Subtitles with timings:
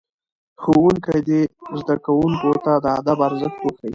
[0.61, 1.41] ښوونکي دي
[1.79, 3.89] زدهکوونکو ته د ادب ارزښت وښيي.